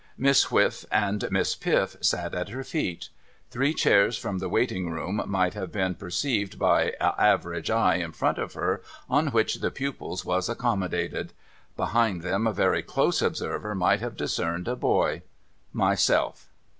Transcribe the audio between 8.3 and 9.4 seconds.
of her, on